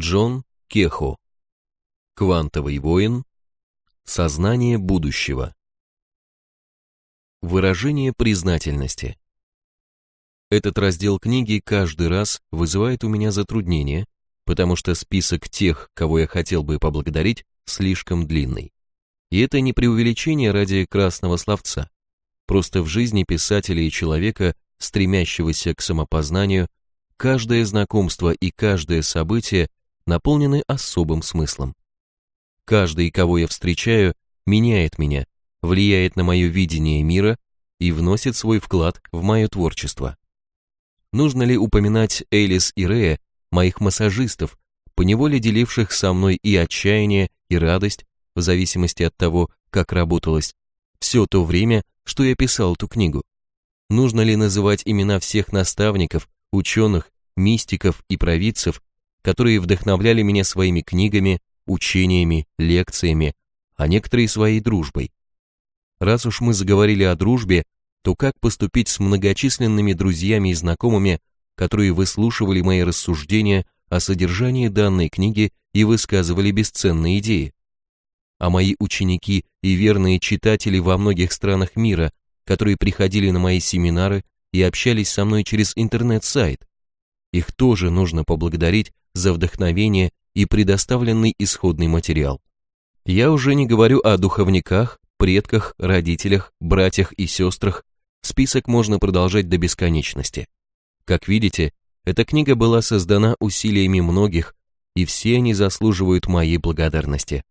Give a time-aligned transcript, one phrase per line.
[0.00, 1.18] Джон Кехо.
[2.14, 3.22] Квантовый воин.
[4.04, 5.54] Сознание будущего.
[7.42, 9.18] Выражение признательности.
[10.50, 14.06] Этот раздел книги каждый раз вызывает у меня затруднение,
[14.46, 18.72] потому что список тех, кого я хотел бы поблагодарить, слишком длинный.
[19.30, 21.90] И это не преувеличение ради красного словца.
[22.46, 26.68] Просто в жизни писателя и человека, стремящегося к самопознанию,
[27.18, 29.68] каждое знакомство и каждое событие
[30.06, 31.74] наполнены особым смыслом.
[32.64, 34.14] Каждый, кого я встречаю,
[34.46, 35.26] меняет меня,
[35.62, 37.38] влияет на мое видение мира
[37.78, 40.16] и вносит свой вклад в мое творчество.
[41.12, 43.18] Нужно ли упоминать Элис и Рея,
[43.50, 44.56] моих массажистов,
[44.94, 48.04] поневоле деливших со мной и отчаяние, и радость,
[48.36, 50.54] в зависимости от того, как работалось,
[51.00, 53.22] все то время, что я писал эту книгу.
[53.88, 58.82] Нужно ли называть имена всех наставников, ученых, мистиков и провидцев,
[59.22, 63.34] которые вдохновляли меня своими книгами, учениями, лекциями,
[63.76, 65.12] а некоторые своей дружбой.
[66.00, 67.64] Раз уж мы заговорили о дружбе,
[68.02, 71.20] то как поступить с многочисленными друзьями и знакомыми,
[71.54, 77.52] которые выслушивали мои рассуждения о содержании данной книги и высказывали бесценные идеи?
[78.38, 82.12] А мои ученики и верные читатели во многих странах мира,
[82.44, 86.66] которые приходили на мои семинары и общались со мной через интернет-сайт,
[87.32, 92.40] их тоже нужно поблагодарить за вдохновение и предоставленный исходный материал.
[93.04, 97.84] Я уже не говорю о духовниках, предках, родителях, братьях и сестрах,
[98.22, 100.46] список можно продолжать до бесконечности.
[101.04, 101.72] Как видите,
[102.04, 104.54] эта книга была создана усилиями многих,
[104.94, 107.42] и все они заслуживают моей благодарности.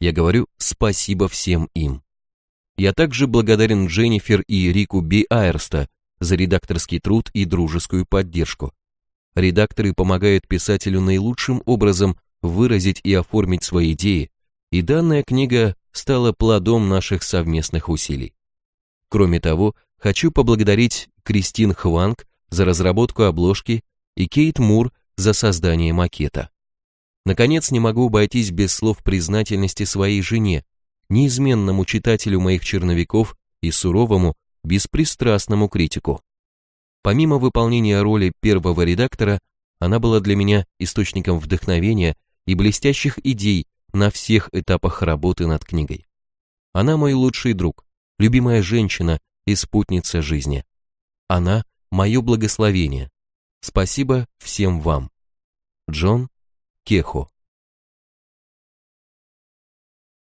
[0.00, 2.02] Я говорю спасибо всем им.
[2.76, 8.72] Я также благодарен Дженнифер и Рику Би Айрста за редакторский труд и дружескую поддержку.
[9.34, 14.30] Редакторы помогают писателю наилучшим образом выразить и оформить свои идеи,
[14.70, 18.34] и данная книга стала плодом наших совместных усилий.
[19.08, 23.82] Кроме того, хочу поблагодарить Кристин Хванг за разработку обложки
[24.16, 26.50] и Кейт Мур за создание макета.
[27.24, 30.64] Наконец, не могу обойтись без слов признательности своей жене,
[31.08, 36.20] неизменному читателю моих черновиков и суровому, беспристрастному критику.
[37.04, 39.38] Помимо выполнения роли первого редактора,
[39.78, 42.16] она была для меня источником вдохновения
[42.46, 46.06] и блестящих идей на всех этапах работы над книгой.
[46.72, 47.84] Она мой лучший друг,
[48.18, 50.64] любимая женщина и спутница жизни.
[51.28, 53.10] Она– мое благословение.
[53.60, 55.10] Спасибо всем вам.
[55.90, 56.30] Джон
[56.84, 57.28] Кехо